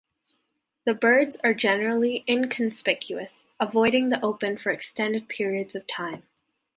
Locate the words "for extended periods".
4.57-5.75